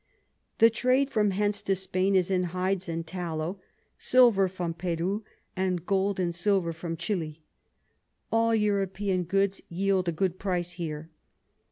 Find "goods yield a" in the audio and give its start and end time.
9.25-10.11